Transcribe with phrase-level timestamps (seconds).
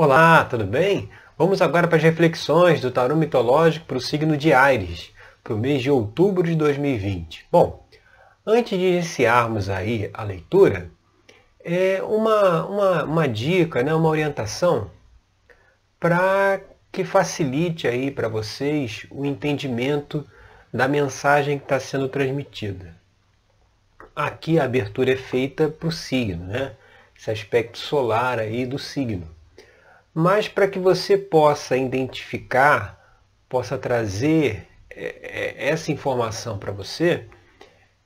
[0.00, 1.10] Olá, tudo bem?
[1.36, 5.58] Vamos agora para as reflexões do tarô mitológico para o signo de Ares, para o
[5.58, 7.48] mês de outubro de 2020.
[7.50, 7.84] Bom,
[8.46, 10.88] antes de iniciarmos aí a leitura,
[11.58, 14.88] é uma, uma, uma dica, né, uma orientação
[15.98, 16.60] para
[16.92, 20.24] que facilite aí para vocês o entendimento
[20.72, 22.94] da mensagem que está sendo transmitida.
[24.14, 26.76] Aqui a abertura é feita para o signo, né?
[27.18, 29.36] esse aspecto solar aí do signo
[30.18, 37.26] mas para que você possa identificar, possa trazer é, é, essa informação para você,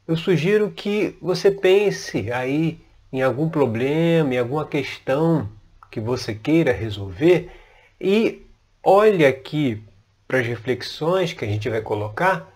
[0.07, 5.49] eu sugiro que você pense aí em algum problema, em alguma questão
[5.91, 7.51] que você queira resolver
[7.99, 8.43] e
[8.85, 9.83] olhe aqui
[10.29, 12.47] para as reflexões que a gente vai colocar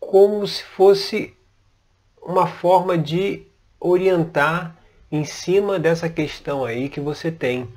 [0.00, 1.32] como se fosse
[2.20, 3.46] uma forma de
[3.78, 4.76] orientar
[5.12, 7.68] em cima dessa questão aí que você tem.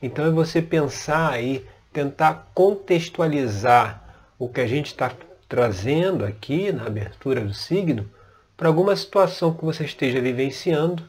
[0.00, 4.02] Então é você pensar aí, tentar contextualizar
[4.38, 5.10] o que a gente está
[5.48, 8.08] trazendo aqui na abertura do signo
[8.56, 11.02] para alguma situação que você esteja vivenciando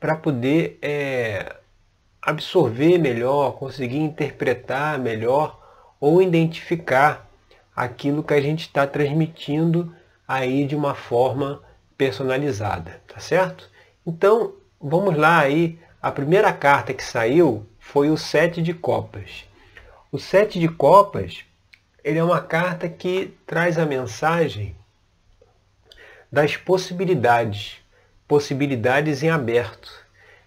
[0.00, 1.56] para poder é,
[2.20, 5.60] absorver melhor, conseguir interpretar melhor
[6.00, 7.28] ou identificar
[7.74, 9.94] aquilo que a gente está transmitindo
[10.26, 11.62] aí de uma forma
[11.96, 13.70] personalizada, tá certo?
[14.06, 19.44] Então, vamos lá aí, a primeira carta que saiu foi o Sete de Copas.
[20.10, 21.44] O Sete de Copas
[22.02, 24.76] ele é uma carta que traz a mensagem
[26.30, 27.78] das possibilidades,
[28.26, 29.88] possibilidades em aberto.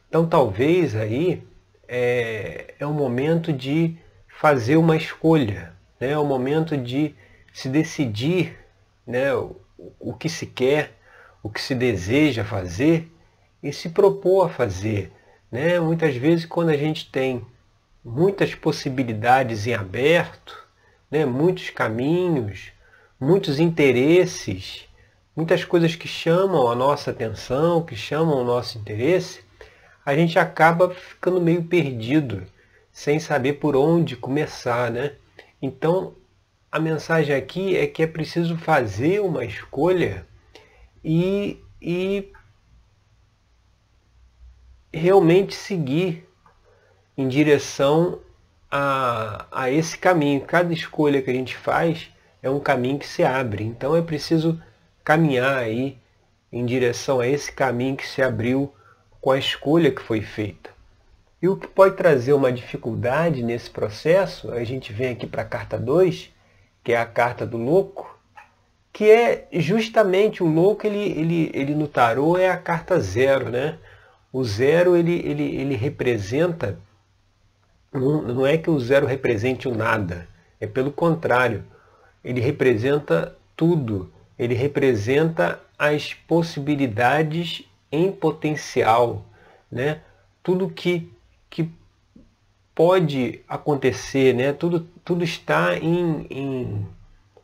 [0.08, 1.42] Então talvez aí
[1.88, 6.12] é, é o momento de fazer uma escolha, né?
[6.12, 7.16] é o momento de
[7.54, 8.58] se decidir
[9.08, 9.34] né?
[9.34, 9.56] o,
[9.98, 10.92] o que se quer,
[11.42, 13.10] o que se deseja fazer
[13.64, 15.12] e se propor a fazer.
[15.52, 15.80] Né?
[15.80, 17.46] Muitas vezes quando a gente tem
[18.04, 20.58] muitas possibilidades em aberto,
[21.10, 21.26] né?
[21.26, 22.72] muitos caminhos,
[23.20, 24.88] muitos interesses,
[25.36, 29.42] muitas coisas que chamam a nossa atenção, que chamam o nosso interesse,
[30.06, 32.44] a gente acaba ficando meio perdido,
[32.92, 34.90] sem saber por onde começar.
[34.90, 35.14] Né?
[35.62, 36.16] Então,
[36.72, 40.26] a mensagem aqui é que é preciso fazer uma escolha
[41.04, 42.32] e, e
[44.92, 46.28] realmente seguir
[47.18, 48.20] em direção
[48.72, 50.42] a, a esse caminho.
[50.42, 52.12] Cada escolha que a gente faz
[52.42, 53.64] é um caminho que se abre.
[53.64, 54.62] Então é preciso
[55.04, 55.98] caminhar aí
[56.52, 58.74] em direção a esse caminho que se abriu
[59.22, 60.70] com a escolha que foi feita.
[61.42, 65.46] E o que pode trazer uma dificuldade nesse processo, a gente vem aqui para a
[65.46, 66.34] carta 2,
[66.84, 68.20] que é a carta do louco,
[68.92, 73.78] que é justamente o louco, ele, ele, ele no tarô é a carta zero, né?
[74.32, 76.80] O zero ele, ele, ele representa,
[77.92, 80.28] não, não é que o zero represente o nada,
[80.60, 81.64] é pelo contrário,
[82.24, 89.26] ele representa tudo, ele representa as possibilidades em potencial,
[89.72, 90.02] né?
[90.44, 91.12] tudo que,
[91.50, 91.70] que
[92.76, 94.54] pode acontecer, né?
[94.54, 96.28] tudo, tudo está em.
[96.30, 96.88] em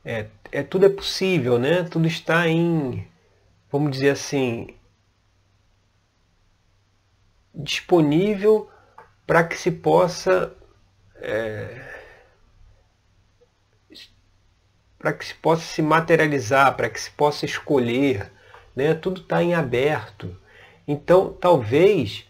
[0.03, 1.83] é, é, tudo é possível, né?
[1.83, 3.07] tudo está em,
[3.71, 4.74] vamos dizer assim,
[7.55, 8.69] disponível
[9.25, 10.53] para que se possa
[11.17, 11.81] é,
[14.97, 18.31] para que se possa se materializar, para que se possa escolher,
[18.75, 18.93] né?
[18.93, 20.35] Tudo está em aberto.
[20.87, 22.27] Então, talvez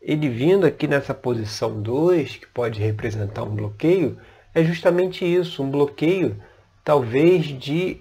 [0.00, 4.18] ele vindo aqui nessa posição 2, que pode representar um bloqueio,
[4.54, 6.42] é justamente isso, um bloqueio
[6.84, 8.00] talvez de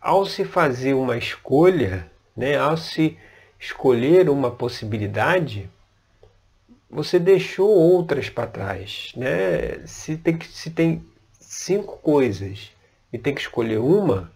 [0.00, 3.18] ao se fazer uma escolha, né, ao se
[3.66, 5.68] escolher uma possibilidade,
[6.88, 9.12] você deixou outras para trás.
[9.16, 9.86] Né?
[9.86, 11.04] Se, tem, se tem
[11.40, 12.70] cinco coisas
[13.12, 14.30] e tem que escolher uma,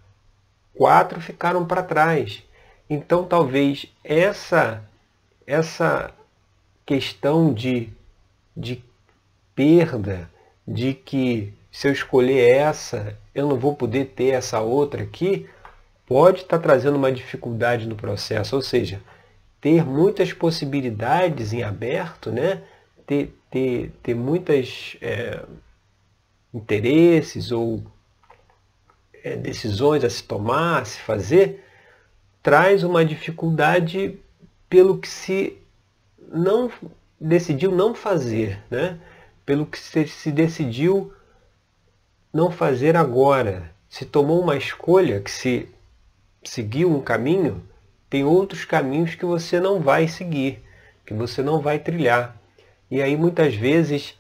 [0.75, 2.43] quatro ficaram para trás.
[2.89, 4.83] Então talvez essa,
[5.47, 6.13] essa
[6.85, 7.89] questão de,
[8.57, 8.83] de
[9.55, 10.29] perda,
[10.67, 15.49] de que se eu escolher essa, eu não vou poder ter essa outra aqui,
[16.05, 18.57] pode estar tá trazendo uma dificuldade no processo.
[18.57, 19.01] Ou seja,
[19.61, 22.63] ter muitas possibilidades em aberto, né?
[23.07, 25.45] ter, ter, ter muitos é,
[26.55, 27.83] interesses ou
[29.23, 31.65] é, decisões a se tomar, a se fazer,
[32.43, 34.19] traz uma dificuldade
[34.69, 35.59] pelo que se
[36.33, 36.71] não
[37.21, 38.99] decidiu não fazer, né?
[39.45, 41.13] pelo que se, se decidiu
[42.33, 43.75] não fazer agora.
[43.89, 45.69] Se tomou uma escolha que se
[46.43, 47.63] seguiu um caminho
[48.11, 50.63] tem outros caminhos que você não vai seguir,
[51.07, 52.37] que você não vai trilhar.
[52.91, 54.19] E aí muitas vezes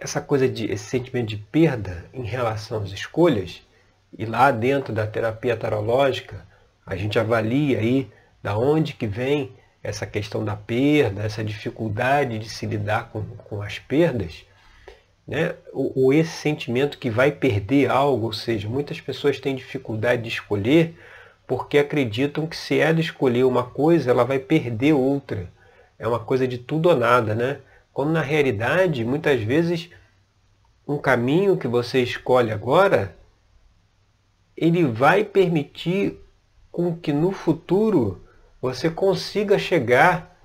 [0.00, 3.62] essa coisa de esse sentimento de perda em relação às escolhas,
[4.16, 6.44] e lá dentro da terapia tarológica,
[6.86, 8.10] a gente avalia aí
[8.42, 9.52] da onde que vem
[9.82, 14.44] essa questão da perda, essa dificuldade de se lidar com, com as perdas,
[15.26, 15.54] né?
[15.72, 20.28] ou, ou esse sentimento que vai perder algo, ou seja, muitas pessoas têm dificuldade de
[20.28, 20.98] escolher
[21.50, 25.52] porque acreditam que se ela escolher uma coisa, ela vai perder outra.
[25.98, 27.58] É uma coisa de tudo ou nada, né?
[27.92, 29.90] Quando na realidade, muitas vezes,
[30.86, 33.16] um caminho que você escolhe agora,
[34.56, 36.20] ele vai permitir
[36.70, 38.22] com que no futuro
[38.62, 40.38] você consiga chegar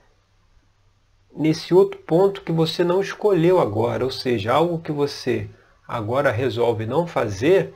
[1.36, 5.48] nesse outro ponto que você não escolheu agora, ou seja, algo que você
[5.88, 7.76] agora resolve não fazer,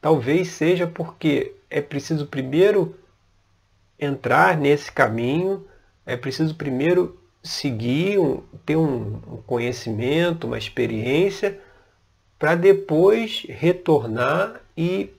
[0.00, 2.94] talvez seja porque é preciso primeiro
[3.98, 5.66] entrar nesse caminho,
[6.04, 8.18] é preciso primeiro seguir,
[8.64, 11.60] ter um conhecimento, uma experiência,
[12.38, 15.10] para depois retornar e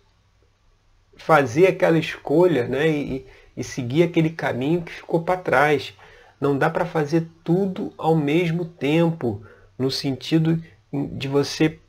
[1.15, 2.87] fazer aquela escolha né?
[2.87, 5.93] e, e seguir aquele caminho que ficou para trás.
[6.39, 9.41] Não dá para fazer tudo ao mesmo tempo,
[9.77, 10.61] no sentido
[10.93, 11.79] de você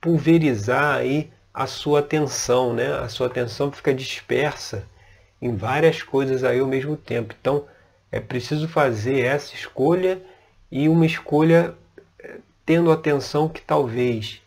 [0.00, 2.92] pulverizar aí a sua atenção, né?
[2.94, 4.86] A sua atenção fica dispersa
[5.40, 7.34] em várias coisas aí ao mesmo tempo.
[7.38, 7.66] Então,
[8.10, 10.22] é preciso fazer essa escolha
[10.70, 11.74] e uma escolha
[12.18, 14.40] eh, tendo atenção que talvez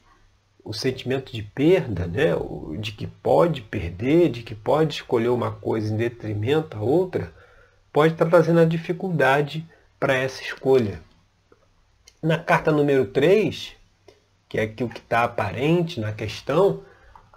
[0.63, 2.31] o sentimento de perda, né,
[2.79, 7.31] de que pode perder, de que pode escolher uma coisa em detrimento a outra,
[7.93, 9.63] pode estar trazendo a dificuldade
[9.99, 10.99] para essa escolha.
[12.21, 13.75] Na carta número 3,
[14.49, 16.83] que é aquilo que está aparente na questão,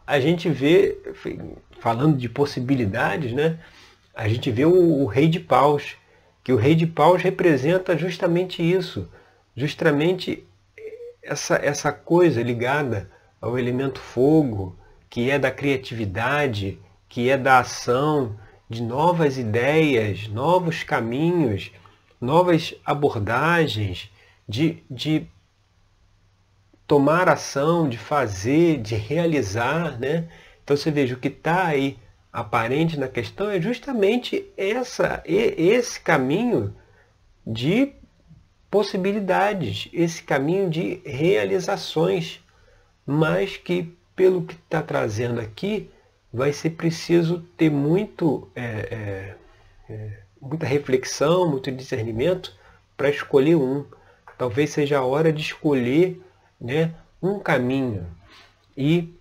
[0.08, 0.96] a gente vê,
[1.80, 3.58] falando de possibilidades, né,
[4.14, 5.96] a gente vê o, o rei de paus,
[6.42, 9.06] que o rei de paus representa justamente isso,
[9.54, 10.46] justamente
[11.22, 14.74] essa, essa coisa ligada ao elemento fogo,
[15.10, 18.34] que é da criatividade, que é da ação,
[18.66, 21.70] de novas ideias, novos caminhos,
[22.18, 24.10] novas abordagens,
[24.48, 25.26] de, de
[26.88, 30.26] tomar ação, de fazer, de realizar, né?
[30.64, 31.98] Então você veja o que está aí
[32.32, 36.74] aparente na questão é justamente essa, esse caminho
[37.46, 37.92] de
[38.70, 42.40] possibilidades, esse caminho de realizações,
[43.06, 45.90] mas que pelo que está trazendo aqui
[46.32, 49.34] vai ser preciso ter muito, é, é,
[49.92, 52.54] é, muita reflexão, muito discernimento
[52.96, 53.84] para escolher um.
[54.36, 56.22] Talvez seja a hora de escolher
[56.60, 58.06] né, um caminho.
[58.76, 59.14] E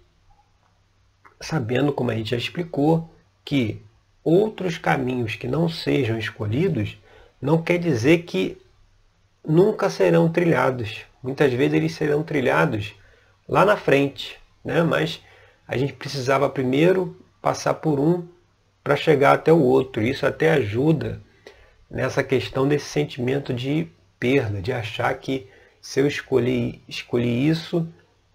[1.40, 3.10] sabendo, como a gente já explicou,
[3.44, 3.82] que
[4.24, 6.98] outros caminhos que não sejam escolhidos
[7.42, 8.58] não quer dizer que
[9.48, 11.06] nunca serão trilhados.
[11.24, 12.94] Muitas vezes eles serão trilhados
[13.48, 14.84] lá na frente, né?
[14.84, 15.22] mas
[15.68, 18.28] a gente precisava primeiro passar por um
[18.84, 20.02] para chegar até o outro.
[20.02, 21.22] Isso até ajuda
[21.90, 23.88] nessa questão desse sentimento de
[24.20, 25.48] perda, de achar que
[25.88, 27.88] se eu escolhi, escolhi isso,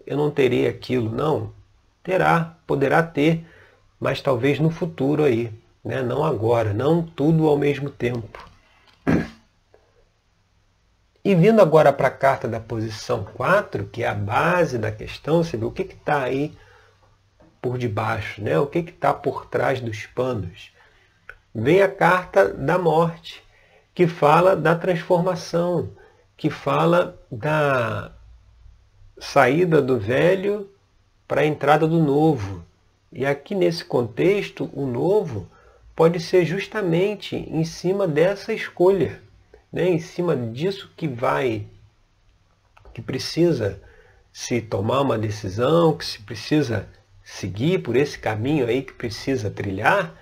[0.07, 1.15] eu não terei aquilo.
[1.15, 1.53] Não,
[2.01, 3.45] terá, poderá ter,
[3.99, 5.53] mas talvez no futuro aí,
[5.85, 6.01] né?
[6.01, 8.43] não agora, não tudo ao mesmo tempo.
[11.23, 15.43] E vindo agora para a carta da posição 4, que é a base da questão,
[15.43, 16.57] você vê o que está aí
[17.61, 18.57] por debaixo, né?
[18.57, 20.71] o que está por trás dos panos.
[21.53, 23.43] Vem a carta da morte,
[23.93, 25.91] que fala da transformação,
[26.43, 28.11] que fala da
[29.17, 30.69] saída do velho
[31.25, 32.65] para a entrada do novo.
[33.13, 35.47] E aqui nesse contexto, o novo
[35.95, 39.21] pode ser justamente em cima dessa escolha,
[39.71, 39.87] né?
[39.87, 41.65] em cima disso que vai,
[42.93, 43.81] que precisa
[44.33, 46.89] se tomar uma decisão, que se precisa
[47.23, 50.13] seguir por esse caminho aí que precisa trilhar,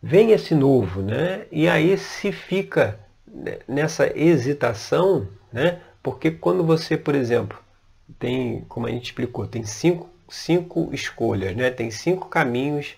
[0.00, 1.46] vem esse novo, né?
[1.50, 3.00] E aí se fica
[3.68, 5.80] nessa hesitação, né?
[6.02, 7.58] Porque quando você, por exemplo,
[8.18, 11.70] tem, como a gente explicou, tem cinco, cinco escolhas, né?
[11.70, 12.96] Tem cinco caminhos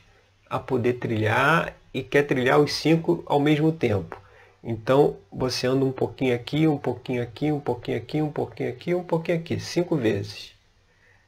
[0.48, 4.20] a poder trilhar e quer trilhar os cinco ao mesmo tempo.
[4.62, 8.94] Então você anda um pouquinho aqui, um pouquinho aqui, um pouquinho aqui, um pouquinho aqui,
[8.94, 10.52] um pouquinho aqui, cinco vezes.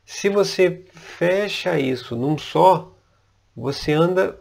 [0.07, 2.93] Se você fecha isso num só,
[3.57, 4.39] você anda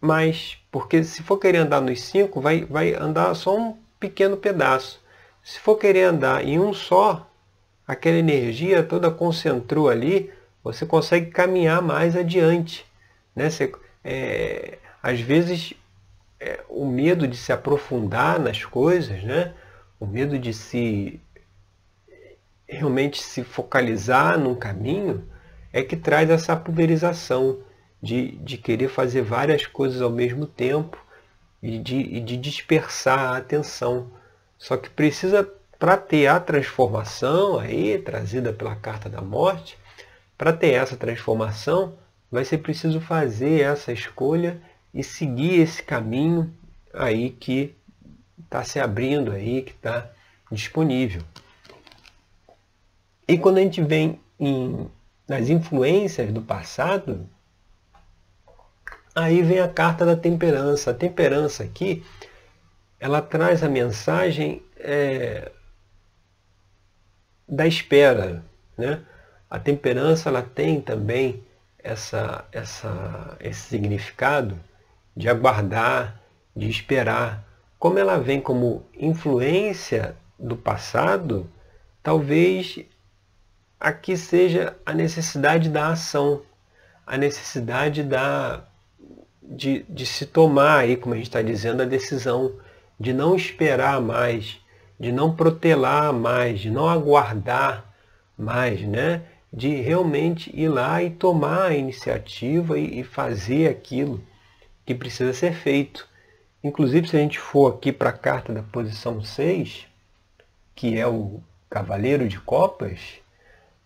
[0.00, 5.02] mais, porque se for querer andar nos cinco, vai, vai andar só um pequeno pedaço.
[5.42, 7.30] Se for querer andar em um só,
[7.86, 10.32] aquela energia toda concentrou ali,
[10.62, 12.86] você consegue caminhar mais adiante.
[13.36, 13.50] Né?
[13.50, 13.72] Você,
[14.02, 15.74] é, às vezes,
[16.40, 19.52] é, o medo de se aprofundar nas coisas, né?
[20.00, 21.20] o medo de se
[22.66, 25.28] realmente se focalizar num caminho
[25.72, 27.58] é que traz essa pulverização
[28.02, 31.03] de, de querer fazer várias coisas ao mesmo tempo
[31.64, 34.10] e de, e de dispersar a atenção.
[34.58, 39.78] Só que precisa, para ter a transformação aí, trazida pela carta da morte,
[40.36, 41.96] para ter essa transformação,
[42.30, 44.60] vai ser preciso fazer essa escolha
[44.92, 46.52] e seguir esse caminho
[46.92, 47.74] aí que
[48.44, 50.10] está se abrindo aí, que está
[50.52, 51.22] disponível.
[53.26, 54.86] E quando a gente vem em,
[55.26, 57.26] nas influências do passado,
[59.14, 60.90] aí vem a carta da temperança.
[60.90, 62.04] A temperança aqui,
[62.98, 65.52] ela traz a mensagem é,
[67.48, 68.44] da espera.
[68.76, 69.00] Né?
[69.48, 71.44] A temperança ela tem também
[71.78, 74.58] essa, essa, esse significado
[75.16, 76.20] de aguardar,
[76.56, 77.44] de esperar.
[77.78, 81.48] Como ela vem como influência do passado,
[82.02, 82.80] talvez
[83.78, 86.42] aqui seja a necessidade da ação,
[87.06, 88.64] a necessidade da,
[89.44, 92.52] de, de se tomar, aí, como a gente está dizendo, a decisão,
[92.98, 94.58] de não esperar mais,
[94.98, 97.92] de não protelar mais, de não aguardar
[98.36, 99.22] mais, né?
[99.54, 104.20] de realmente ir lá e tomar a iniciativa e, e fazer aquilo
[104.84, 106.08] que precisa ser feito.
[106.62, 109.86] Inclusive, se a gente for aqui para a carta da posição 6,
[110.74, 112.98] que é o Cavaleiro de Copas,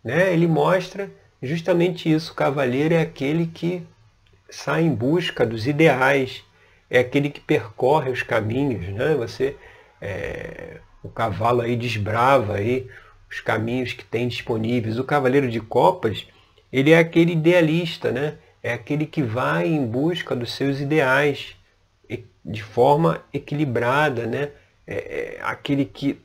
[0.02, 1.10] né, ele mostra
[1.42, 2.32] justamente isso.
[2.32, 3.86] O cavaleiro é aquele que
[4.50, 6.44] sai em busca dos ideais,
[6.90, 8.86] é aquele que percorre os caminhos.
[8.88, 9.14] Né?
[9.14, 9.56] Você,
[10.00, 12.88] é, o cavalo aí desbrava aí
[13.30, 14.98] os caminhos que tem disponíveis.
[14.98, 16.26] O cavaleiro de copas,
[16.72, 18.38] ele é aquele idealista, né?
[18.62, 21.56] é aquele que vai em busca dos seus ideais
[22.44, 24.50] de forma equilibrada, né?
[24.86, 26.18] é, é aquele que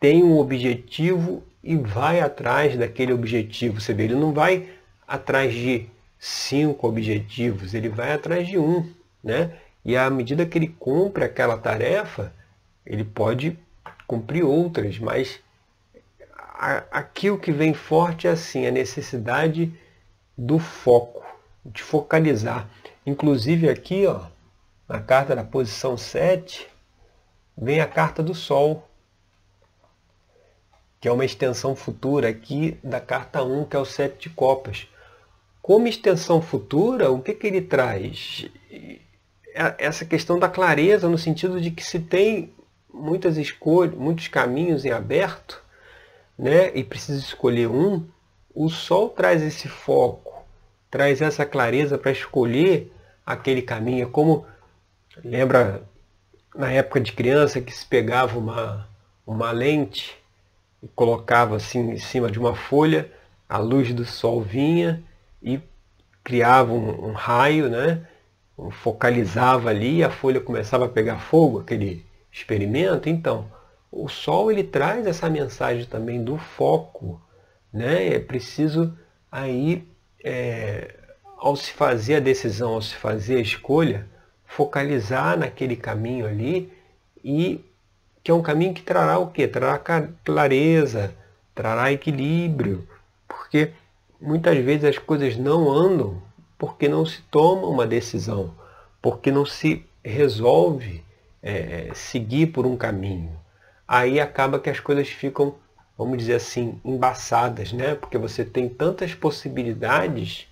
[0.00, 3.80] tem um objetivo e vai atrás daquele objetivo.
[3.80, 4.66] Você vê, ele não vai
[5.06, 5.86] atrás de
[6.18, 8.92] cinco objetivos, ele vai atrás de um.
[9.22, 9.56] Né?
[9.84, 12.32] E à medida que ele cumpre aquela tarefa,
[12.84, 13.58] ele pode
[14.06, 15.40] cumprir outras, mas
[16.90, 19.72] aqui o que vem forte é assim, a necessidade
[20.36, 21.24] do foco,
[21.64, 22.68] de focalizar.
[23.06, 24.26] Inclusive aqui, ó,
[24.88, 26.66] na carta da posição 7,
[27.56, 28.88] vem a carta do Sol
[31.00, 34.88] que é uma extensão futura aqui da carta 1, que é o sete de copas.
[35.68, 38.46] Como extensão futura, o que, que ele traz?
[39.54, 42.54] Essa questão da clareza, no sentido de que se tem
[42.90, 45.62] muitas escolhas, muitos caminhos em aberto,
[46.38, 48.02] né, e precisa escolher um,
[48.54, 50.42] o Sol traz esse foco,
[50.90, 52.90] traz essa clareza para escolher
[53.26, 54.04] aquele caminho.
[54.04, 54.46] É como,
[55.22, 55.82] lembra
[56.54, 58.88] na época de criança que se pegava uma,
[59.26, 60.16] uma lente
[60.82, 63.12] e colocava assim em cima de uma folha,
[63.46, 65.06] a luz do sol vinha
[65.42, 65.60] e
[66.22, 68.06] criava um, um raio, né?
[68.70, 73.08] focalizava ali e a folha começava a pegar fogo, aquele experimento.
[73.08, 73.48] Então,
[73.90, 77.20] o sol ele traz essa mensagem também do foco.
[77.72, 78.14] Né?
[78.14, 78.96] É preciso
[79.30, 79.86] aí,
[80.24, 80.94] é,
[81.36, 84.06] ao se fazer a decisão, ao se fazer a escolha,
[84.44, 86.72] focalizar naquele caminho ali
[87.22, 87.64] e
[88.22, 89.46] que é um caminho que trará o quê?
[89.46, 89.78] Trará
[90.24, 91.14] clareza,
[91.54, 92.86] trará equilíbrio,
[93.26, 93.72] porque
[94.20, 96.20] muitas vezes as coisas não andam
[96.56, 98.54] porque não se toma uma decisão,
[99.00, 101.04] porque não se resolve
[101.42, 103.30] é, seguir por um caminho.
[103.86, 105.54] Aí acaba que as coisas ficam,
[105.96, 107.94] vamos dizer assim, embaçadas, né?
[107.94, 110.46] Porque você tem tantas possibilidades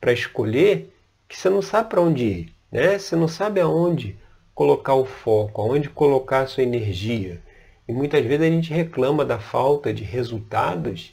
[0.00, 0.94] para escolher
[1.28, 2.98] que você não sabe para onde ir, né?
[2.98, 4.16] Você não sabe aonde
[4.54, 7.42] colocar o foco, aonde colocar a sua energia.
[7.86, 11.12] E muitas vezes a gente reclama da falta de resultados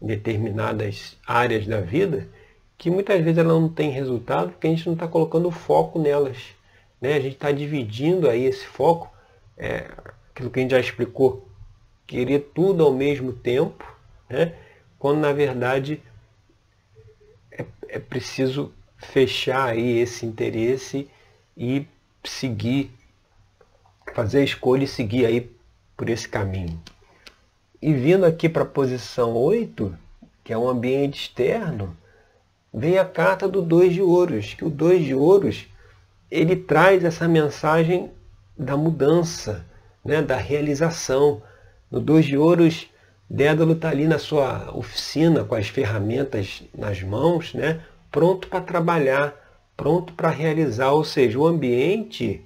[0.00, 2.28] determinadas áreas da vida,
[2.76, 6.54] que muitas vezes ela não tem resultado porque a gente não está colocando foco nelas.
[7.00, 7.14] Né?
[7.14, 9.10] A gente está dividindo aí esse foco,
[9.56, 9.90] é,
[10.30, 11.48] aquilo que a gente já explicou,
[12.06, 13.84] querer tudo ao mesmo tempo,
[14.28, 14.54] né?
[14.98, 16.02] quando na verdade
[17.50, 21.08] é, é preciso fechar aí esse interesse
[21.56, 21.86] e
[22.24, 22.90] seguir,
[24.14, 25.50] fazer a escolha e seguir aí
[25.96, 26.80] por esse caminho.
[27.86, 29.94] E vindo aqui para a posição 8,
[30.42, 31.94] que é um ambiente externo,
[32.72, 35.66] vem a carta do dois de ouros, que o dois de ouros
[36.30, 38.10] ele traz essa mensagem
[38.56, 39.66] da mudança,
[40.02, 41.42] né, da realização.
[41.90, 42.88] No dois de ouros,
[43.28, 49.34] Dédalo está ali na sua oficina com as ferramentas nas mãos, né, pronto para trabalhar
[49.76, 52.40] pronto para realizar, ou seja, o ambiente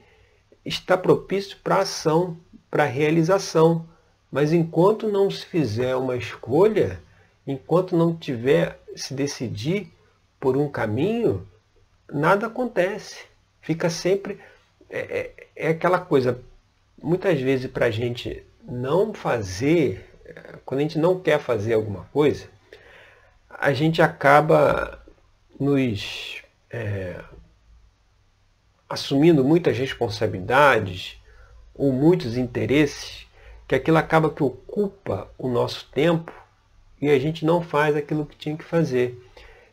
[0.64, 2.36] está propício para ação,
[2.68, 3.86] para realização.
[4.30, 7.00] Mas enquanto não se fizer uma escolha,
[7.46, 9.90] enquanto não tiver se decidir
[10.38, 11.46] por um caminho,
[12.12, 13.24] nada acontece.
[13.60, 14.38] Fica sempre.
[14.90, 16.40] É, é, é aquela coisa,
[17.02, 20.04] muitas vezes para a gente não fazer,
[20.64, 22.46] quando a gente não quer fazer alguma coisa,
[23.48, 25.02] a gente acaba
[25.58, 27.22] nos é,
[28.88, 31.20] assumindo muitas responsabilidades
[31.74, 33.26] ou muitos interesses,
[33.68, 36.32] que aquilo acaba que ocupa o nosso tempo
[37.00, 39.22] e a gente não faz aquilo que tinha que fazer.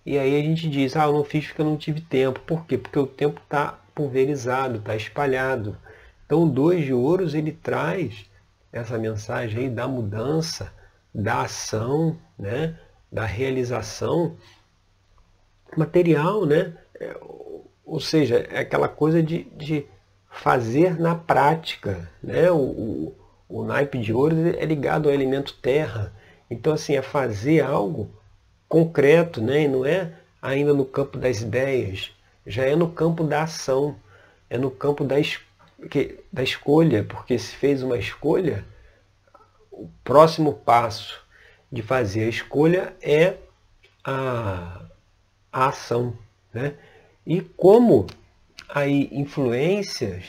[0.05, 2.41] E aí a gente diz, ah, eu não fiz porque eu não tive tempo.
[2.41, 2.77] Por quê?
[2.77, 5.77] Porque o tempo está pulverizado, está espalhado.
[6.25, 8.25] Então o dois de ouros ele traz
[8.71, 10.73] essa mensagem aí da mudança,
[11.13, 12.77] da ação, né?
[13.09, 14.35] da realização
[15.77, 16.73] material, né?
[16.99, 17.17] É,
[17.85, 19.85] ou seja, é aquela coisa de, de
[20.29, 22.09] fazer na prática.
[22.21, 22.51] Né?
[22.51, 23.15] O, o,
[23.55, 26.12] o naipe de ouro é ligado ao elemento terra.
[26.51, 28.12] Então, assim, é fazer algo
[28.67, 29.63] concreto, né?
[29.63, 32.12] E não é ainda no campo das ideias,
[32.45, 33.95] já é no campo da ação,
[34.50, 35.39] é no campo da, es
[36.33, 38.65] da escolha, porque se fez uma escolha,
[39.71, 41.24] o próximo passo
[41.71, 43.35] de fazer a escolha é
[44.03, 44.81] a,
[45.51, 46.13] a ação.
[46.53, 46.74] Né?
[47.25, 48.05] E como
[48.67, 50.25] aí influências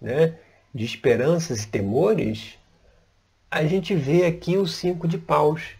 [0.00, 0.36] né,
[0.74, 2.58] de esperanças e temores,
[3.50, 5.76] a gente vê aqui o cinco de paus.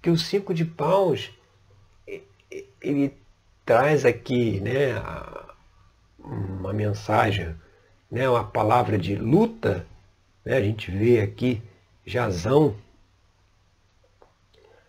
[0.00, 1.30] Que o cinco de paus,
[2.80, 3.14] ele
[3.64, 4.94] traz aqui né,
[6.18, 7.54] uma mensagem,
[8.10, 9.86] né, uma palavra de luta.
[10.44, 11.62] Né, a gente vê aqui
[12.04, 12.74] Jazão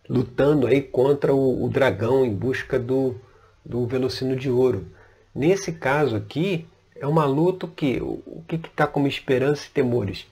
[0.10, 3.16] lutando aí contra o, o dragão em busca do,
[3.64, 4.88] do velocino de ouro.
[5.34, 6.68] Nesse caso aqui,
[7.02, 10.28] é uma luta que o que está como esperança e temores?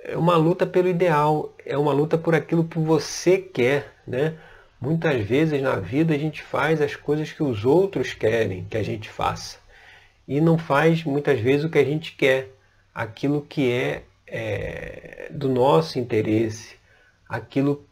[0.00, 4.34] É uma luta pelo ideal, é uma luta por aquilo que você quer, né?
[4.80, 8.82] Muitas vezes na vida a gente faz as coisas que os outros querem que a
[8.82, 9.58] gente faça
[10.26, 12.48] e não faz muitas vezes o que a gente quer,
[12.92, 16.74] aquilo que é, é do nosso interesse,
[17.28, 17.86] aquilo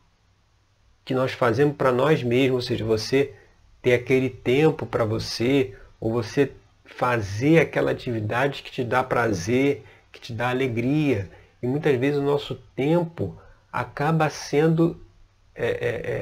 [1.04, 3.32] que nós fazemos para nós mesmos, ou seja, você
[3.80, 6.50] ter aquele tempo para você, ou você
[6.96, 11.30] fazer aquela atividade que te dá prazer, que te dá alegria.
[11.62, 13.36] E muitas vezes o nosso tempo
[13.72, 15.00] acaba sendo
[15.54, 15.70] é, é,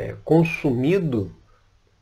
[0.08, 1.34] é, consumido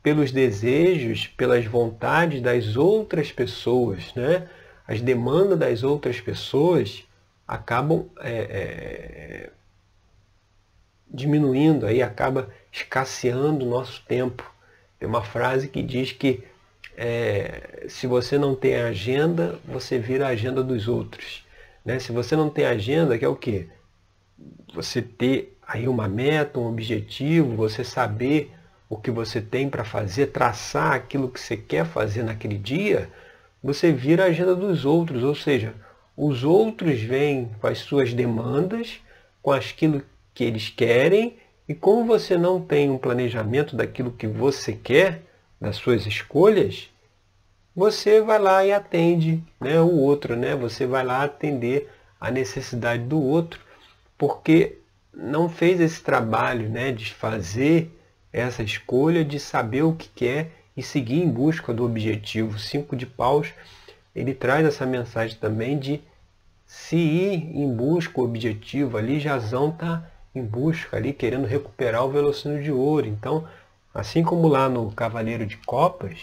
[0.03, 4.47] pelos desejos, pelas vontades das outras pessoas, né?
[4.87, 7.05] As demandas das outras pessoas
[7.45, 9.49] acabam é, é,
[11.09, 14.49] diminuindo, aí acaba escasseando o nosso tempo.
[14.99, 16.43] Tem uma frase que diz que
[16.97, 21.45] é, se você não tem agenda, você vira a agenda dos outros.
[21.85, 21.99] Né?
[21.99, 23.67] Se você não tem agenda, que é o quê?
[24.73, 28.51] Você ter aí uma meta, um objetivo, você saber
[28.89, 33.09] o que você tem para fazer, traçar aquilo que você quer fazer naquele dia,
[33.63, 35.73] você vira a agenda dos outros, ou seja,
[36.15, 38.99] os outros vêm com as suas demandas,
[39.41, 40.01] com aquilo
[40.33, 45.26] que eles querem, e como você não tem um planejamento daquilo que você quer,
[45.59, 46.89] das suas escolhas,
[47.75, 50.55] você vai lá e atende né, o outro, né?
[50.55, 51.89] Você vai lá atender
[52.19, 53.59] a necessidade do outro,
[54.17, 54.79] porque
[55.13, 57.91] não fez esse trabalho né, de fazer
[58.31, 62.59] essa escolha, de saber o que quer e seguir em busca do objetivo.
[62.59, 63.53] Cinco de paus,
[64.15, 66.01] ele traz essa mensagem também de
[66.65, 68.97] se ir em busca do objetivo.
[68.97, 70.03] Ali Jazão está
[70.35, 73.07] em busca, ali querendo recuperar o velocino de ouro.
[73.07, 73.47] Então,
[73.97, 76.19] Assim como lá no Cavaleiro de Copas,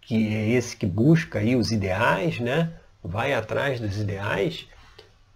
[0.00, 2.72] que é esse que busca aí os ideais, né?
[3.04, 4.66] vai atrás dos ideais,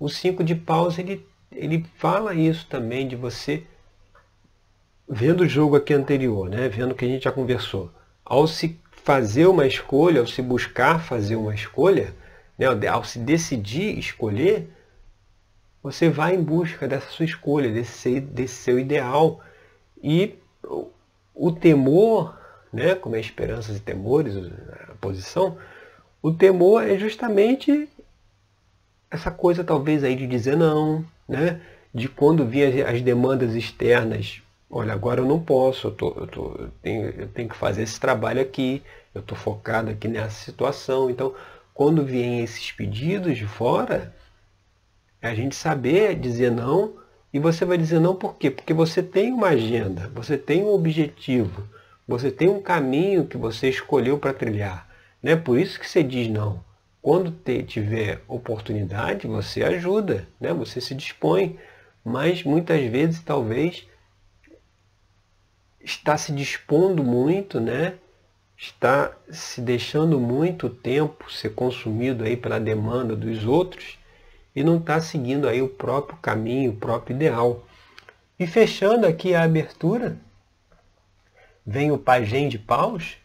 [0.01, 3.63] o cinco de paus ele, ele fala isso também de você,
[5.07, 6.67] vendo o jogo aqui anterior, né?
[6.67, 7.93] vendo o que a gente já conversou,
[8.25, 12.15] ao se fazer uma escolha, ao se buscar fazer uma escolha,
[12.57, 12.69] né?
[12.89, 14.67] ao se decidir escolher,
[15.83, 19.43] você vai em busca dessa sua escolha, desse, desse seu ideal,
[20.05, 20.35] e
[21.35, 22.39] o temor,
[22.71, 24.37] né, como é esperanças e temores,
[24.91, 25.57] a posição,
[26.21, 27.89] o temor é justamente
[29.11, 31.59] essa coisa talvez aí de dizer não, né?
[31.95, 36.55] de quando vir as demandas externas, olha, agora eu não posso, eu, tô, eu, tô,
[36.59, 38.83] eu, tenho, eu tenho que fazer esse trabalho aqui,
[39.15, 41.09] eu estou focado aqui nessa situação.
[41.09, 41.35] Então,
[41.73, 44.13] quando vêm esses pedidos de fora,
[45.23, 47.04] é a gente saber dizer não
[47.35, 48.49] e você vai dizer não por quê?
[48.49, 51.69] Porque você tem uma agenda, você tem um objetivo,
[52.07, 54.89] você tem um caminho que você escolheu para trilhar.
[55.21, 55.35] Né?
[55.35, 56.65] Por isso que você diz não.
[57.03, 60.53] quando ter, tiver oportunidade, você ajuda, né?
[60.53, 61.59] você se dispõe,
[62.05, 63.85] mas muitas vezes talvez
[65.81, 67.95] está se dispondo muito, né?
[68.57, 73.99] está se deixando muito tempo ser consumido aí pela demanda dos outros
[74.55, 77.65] e não está seguindo aí o próprio caminho, o próprio ideal.
[78.39, 80.17] E fechando aqui a abertura,
[81.67, 83.17] vem o Pajem de Paus,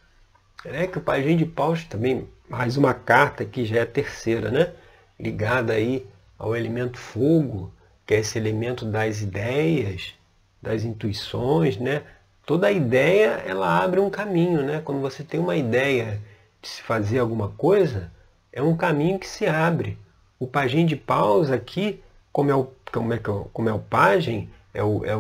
[0.66, 4.50] é que o Pajem de Paus também, mais uma carta que já é a terceira,
[4.50, 4.74] né?
[5.20, 6.06] Ligada aí
[6.38, 7.72] ao elemento fogo,
[8.06, 10.16] que é esse elemento das ideias,
[10.62, 12.04] das intuições, né?
[12.46, 14.82] Toda ideia, ela abre um caminho, né?
[14.84, 16.20] Quando você tem uma ideia
[16.62, 18.12] de se fazer alguma coisa,
[18.52, 19.98] é um caminho que se abre.
[20.40, 24.84] O pajem de paus aqui, como é o, como é, como é o pajem, é
[24.84, 25.20] o, é o,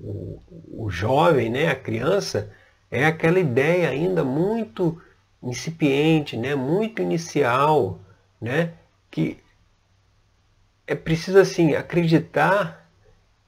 [0.00, 0.42] o,
[0.84, 1.68] o jovem, né?
[1.68, 2.50] a criança,
[2.90, 5.00] é aquela ideia ainda muito
[5.42, 6.54] incipiente, né?
[6.54, 8.00] muito inicial,
[8.40, 8.72] né?
[9.10, 9.38] que
[10.86, 12.88] é preciso assim acreditar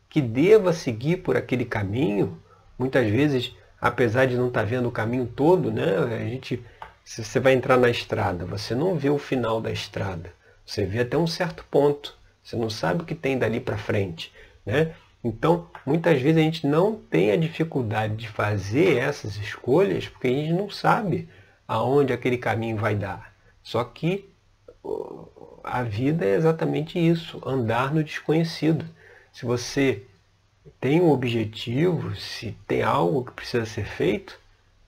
[0.08, 2.38] que deva seguir por aquele caminho,
[2.78, 5.96] muitas vezes, apesar de não estar tá vendo o caminho todo, né?
[5.96, 6.62] a gente,
[7.04, 10.32] se você vai entrar na estrada, você não vê o final da estrada,
[10.70, 14.32] você vê até um certo ponto, você não sabe o que tem dali para frente.
[14.64, 14.94] Né?
[15.22, 20.30] Então, muitas vezes a gente não tem a dificuldade de fazer essas escolhas porque a
[20.30, 21.28] gente não sabe
[21.66, 23.34] aonde aquele caminho vai dar.
[23.64, 24.30] Só que
[25.64, 28.86] a vida é exatamente isso, andar no desconhecido.
[29.32, 30.04] Se você
[30.80, 34.38] tem um objetivo, se tem algo que precisa ser feito,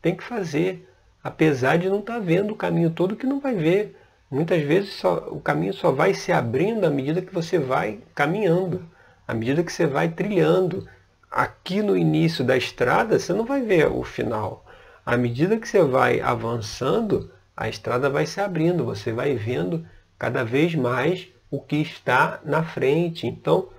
[0.00, 0.88] tem que fazer,
[1.24, 3.96] apesar de não estar tá vendo o caminho todo que não vai ver.
[4.32, 8.90] Muitas vezes só, o caminho só vai se abrindo à medida que você vai caminhando
[9.26, 10.86] à medida que você vai trilhando.
[11.30, 14.66] Aqui no início da estrada, você não vai ver o final.
[15.04, 19.86] À medida que você vai avançando, a estrada vai se abrindo, você vai vendo
[20.18, 23.26] cada vez mais o que está na frente.
[23.26, 23.70] Então,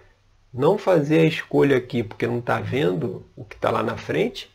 [0.52, 4.52] não fazer a escolha aqui porque não está vendo o que está lá na frente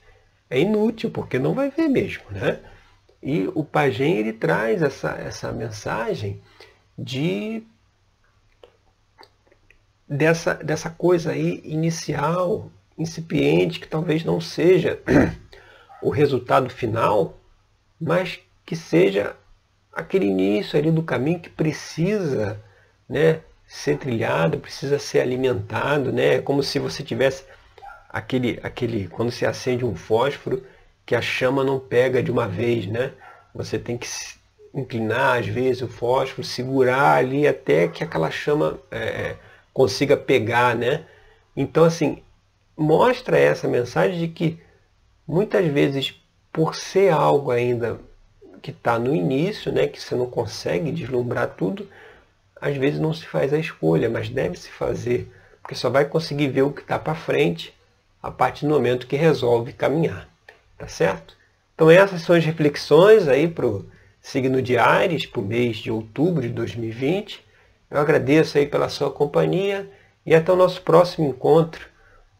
[0.50, 2.24] é inútil, porque não vai ver mesmo.
[2.30, 2.58] Né?
[3.22, 6.40] E o Pajem ele traz essa, essa mensagem
[6.96, 7.62] de
[10.08, 15.00] dessa, dessa coisa aí inicial, incipiente, que talvez não seja
[16.02, 17.38] o resultado final,
[18.00, 19.36] mas que seja
[19.92, 22.60] aquele início ali do caminho que precisa
[23.08, 26.36] né, ser trilhado, precisa ser alimentado, né?
[26.36, 27.44] É como se você tivesse
[28.08, 30.64] aquele, aquele, quando se acende um fósforo,
[31.08, 33.12] que a chama não pega de uma vez, né?
[33.54, 34.06] Você tem que
[34.74, 39.36] inclinar às vezes o fósforo, segurar ali até que aquela chama é,
[39.72, 41.06] consiga pegar, né?
[41.56, 42.22] Então, assim,
[42.76, 44.60] mostra essa mensagem de que
[45.26, 46.14] muitas vezes,
[46.52, 47.98] por ser algo ainda
[48.60, 51.88] que está no início, né, que você não consegue deslumbrar tudo,
[52.60, 55.26] às vezes não se faz a escolha, mas deve se fazer,
[55.62, 57.72] porque só vai conseguir ver o que está para frente
[58.22, 60.28] a partir do momento que resolve caminhar,
[60.78, 61.36] tá certo?
[61.74, 63.86] Então essas são as reflexões aí para o
[64.20, 67.44] signo de Ares, para o mês de outubro de 2020.
[67.90, 69.90] Eu agradeço aí pela sua companhia
[70.24, 71.86] e até o nosso próximo encontro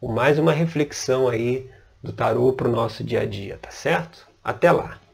[0.01, 1.69] com mais uma reflexão aí
[2.03, 4.27] do tarô para o nosso dia a dia, tá certo?
[4.43, 5.08] Até lá!